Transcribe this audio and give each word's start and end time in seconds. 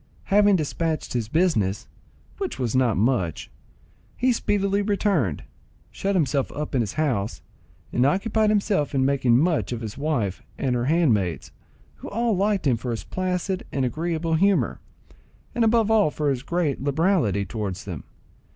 Having 0.33 0.55
despatched 0.55 1.13
his 1.13 1.27
business, 1.29 1.87
which 2.39 2.57
was 2.57 2.75
not 2.75 2.97
much, 2.97 3.51
he 4.17 4.31
speedily 4.33 4.81
returned, 4.81 5.43
shut 5.91 6.15
himself 6.15 6.51
up 6.53 6.73
in 6.73 6.81
his 6.81 6.93
house, 6.93 7.43
and 7.93 8.03
occupied 8.03 8.49
himself 8.49 8.95
in 8.95 9.05
making 9.05 9.37
much 9.37 9.71
of 9.71 9.81
his 9.81 9.99
wife 9.99 10.41
and 10.57 10.73
her 10.73 10.85
handmaids, 10.85 11.51
who 11.97 12.09
all 12.09 12.35
liked 12.35 12.65
him 12.65 12.77
for 12.77 12.89
his 12.89 13.03
placid 13.03 13.63
and 13.71 13.85
agreeable 13.85 14.33
humour, 14.33 14.79
and 15.53 15.63
above 15.63 15.91
all 15.91 16.09
for 16.09 16.31
his 16.31 16.41
great 16.41 16.81
liberality 16.81 17.45
towards 17.45 17.85
them. 17.85 18.03